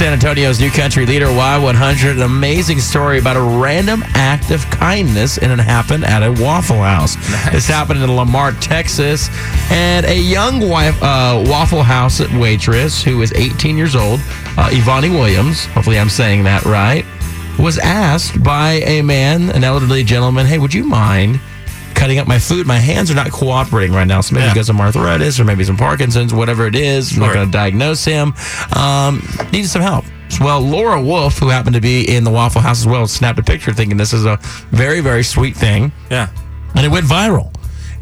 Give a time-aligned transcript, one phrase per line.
[0.00, 2.12] San Antonio's new country leader, Y100.
[2.12, 6.82] An amazing story about a random act of kindness, and it happened at a Waffle
[6.82, 7.16] House.
[7.52, 9.28] This happened in Lamar, Texas.
[9.70, 14.20] And a young wife, uh, Waffle House waitress who is 18 years old,
[14.56, 17.04] uh, Evoni Williams, hopefully I'm saying that right,
[17.58, 21.38] was asked by a man, an elderly gentleman, hey, would you mind
[22.00, 22.66] cutting up my food?
[22.66, 24.22] My hands are not cooperating right now.
[24.22, 24.54] So maybe Yeah.
[24.54, 27.12] because of arthritis or maybe some Parkinson's, whatever it is.
[27.12, 28.32] I'm not going to diagnose him.
[28.72, 29.22] Um,
[29.52, 30.06] needed some help.
[30.40, 33.42] Well, Laura Wolf, who happened to be in the Waffle House as well, snapped a
[33.42, 34.38] picture thinking this is a
[34.70, 36.28] very, very sweet thing Yeah.
[36.74, 37.52] and it went viral.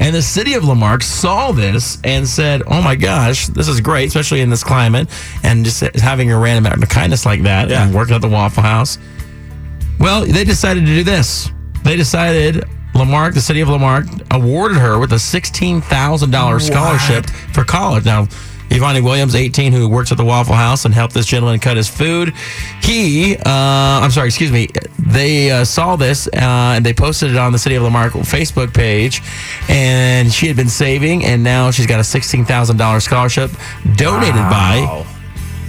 [0.00, 3.80] And the city of La Marque saw this and said, "Oh my gosh, this is
[3.80, 5.08] great, especially in this climate,
[5.42, 7.82] and just having a random act of kindness like that, Yeah.
[7.82, 8.96] and working at the Waffle House."
[9.98, 11.50] Well, they decided to do this.
[11.82, 12.64] They decided
[12.98, 17.26] La Marque, the city of La Marque, awarded her with a sixteen thousand dollars scholarship
[17.52, 18.04] for college.
[18.04, 18.26] Now.
[18.70, 21.88] Evoni Williams, 18, who works at the Waffle House and helped this gentleman cut his
[21.88, 22.34] food.
[22.82, 24.68] He, uh, I'm sorry, excuse me.
[24.98, 26.30] They uh, saw this uh,
[26.76, 29.22] and they posted it on the City of La Marque Facebook page.
[29.70, 33.50] And she had been saving, and now she's got a $16,000 scholarship
[33.96, 35.06] donated by Wow.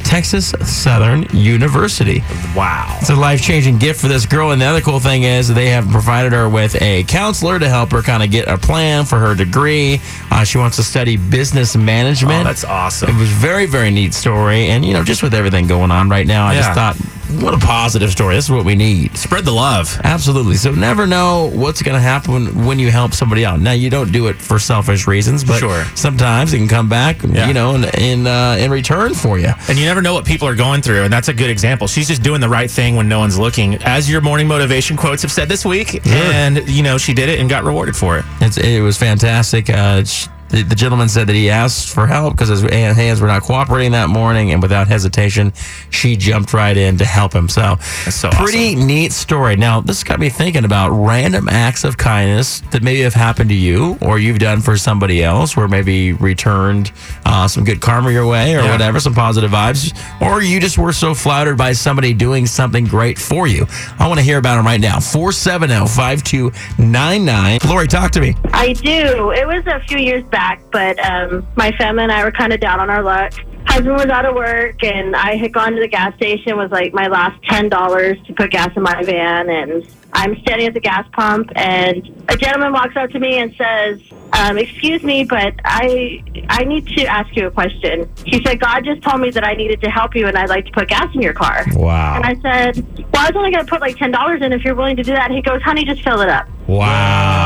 [0.09, 2.23] Texas Southern University.
[2.55, 2.97] Wow.
[2.99, 4.49] It's a life changing gift for this girl.
[4.49, 7.91] And the other cool thing is they have provided her with a counselor to help
[7.91, 10.01] her kind of get a plan for her degree.
[10.31, 12.41] Uh, she wants to study business management.
[12.41, 13.11] Oh, that's awesome.
[13.15, 14.69] It was very, very neat story.
[14.69, 16.97] And, you know, just with everything going on right now, I just thought,
[17.41, 18.35] what a positive story.
[18.35, 19.15] This is what we need.
[19.17, 19.99] Spread the love.
[20.03, 20.55] Absolutely.
[20.55, 23.59] So never know what's going to happen when you help somebody out.
[23.59, 25.85] Now you don't do it for selfish reasons, but Sure.
[25.95, 27.47] sometimes it can come back, Yeah.
[27.47, 29.51] you know, in in, uh, in return for you.
[29.67, 31.03] And you never know what people are going through.
[31.03, 31.87] And that's a good example.
[31.87, 35.21] She's just doing the right thing when no one's looking, as your morning motivation quotes
[35.21, 36.05] have said this week.
[36.07, 38.25] And, you know, she did it and got rewarded for it.
[38.41, 39.69] It's, it was fantastic.
[39.69, 43.27] Uh, sh- the, the gentleman said that he asked for help because his hands were
[43.27, 45.53] not cooperating that morning, and without hesitation,
[45.89, 47.47] she jumped right in to help him.
[47.49, 47.75] So,
[48.09, 49.55] so pretty neat story.
[49.55, 53.55] Now, this got me thinking about random acts of kindness that maybe have happened to
[53.55, 56.91] you or you've done for somebody else, where maybe returned
[57.25, 58.71] uh, some good karma your way or Yeah.
[58.71, 63.17] whatever, some positive vibes, or you just were so flattered by somebody doing something great
[63.19, 63.65] for you.
[63.99, 64.99] I want to hear about them right now.
[64.99, 67.59] 470 5299.
[67.67, 68.35] Lori, talk to me.
[68.53, 69.31] I do.
[69.31, 70.38] It was a few years back,
[70.71, 73.33] but um, my family and I were kind of down on our luck.
[73.65, 76.57] Husband was out of work, and I had gone to the gas station.
[76.57, 80.67] Was like my last ten dollars to put gas in my van, and I'm standing
[80.67, 81.97] at the gas pump, and
[82.29, 84.01] a gentleman walks up to me and says,
[84.33, 88.85] um, "Excuse me, but I I need to ask you a question." He said, "God
[88.85, 91.13] just told me that I needed to help you, and I'd like to put gas
[91.13, 92.15] in your car." Wow.
[92.15, 92.83] And I said,
[93.13, 95.03] "Well, I was only going to put like ten dollars in if you're willing to
[95.03, 97.38] do that." He goes, "Honey, just fill it up." Wow.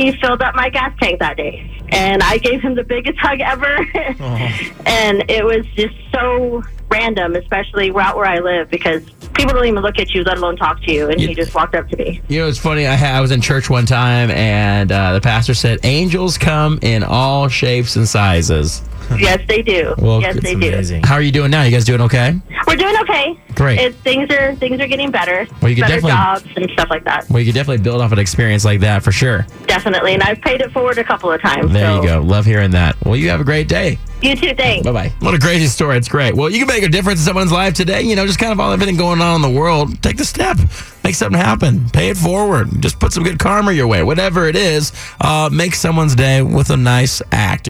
[0.00, 1.70] He filled up my gas tank that day.
[1.90, 3.76] And I gave him the biggest hug ever.
[4.86, 9.02] and it was just so random, especially out where I live, because
[9.34, 11.08] people don't even look at you, let alone talk to you.
[11.08, 12.20] And he just walked up to me.
[12.28, 12.86] You know, it's funny.
[12.86, 16.78] I, ha- I was in church one time, and uh, the pastor said, "Angels come
[16.82, 18.82] in all shapes and sizes."
[19.18, 19.94] yes, they do.
[19.98, 21.00] Well, yes, they do.
[21.04, 21.62] How are you doing now?
[21.62, 22.38] You guys doing okay?
[22.66, 23.38] We're doing okay.
[23.54, 23.78] Great.
[23.78, 25.46] It, things are things are getting better.
[25.60, 27.28] Well, you could better jobs and stuff like that.
[27.28, 29.46] Well, you could definitely build off an experience like that for sure.
[29.66, 30.14] Definitely.
[30.14, 31.72] And I've paid it forward a couple of times.
[31.72, 32.02] There so.
[32.02, 32.20] you go.
[32.20, 32.96] Love hearing that.
[33.04, 33.98] Well, you have a great day.
[34.22, 34.54] You too.
[34.54, 34.84] Thanks.
[34.84, 35.12] Bye bye.
[35.20, 35.96] What a crazy story.
[35.96, 36.34] It's great.
[36.34, 38.02] Well, you can make a difference in someone's life today.
[38.02, 40.02] You know, just kind of all everything going on in the world.
[40.02, 40.58] Take the step,
[41.02, 42.68] make something happen, pay it forward.
[42.80, 44.02] Just put some good karma your way.
[44.02, 47.68] Whatever it is, uh, make someone's day with a nice act.